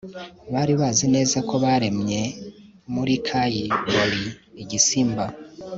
bari 0.53 0.73
bazi 0.79 1.05
neza 1.15 1.37
ko 1.49 1.55
baremye 1.63 2.21
muri 2.93 3.13
kai 3.27 3.61
borie 3.91 4.29
igisimba 4.61 5.23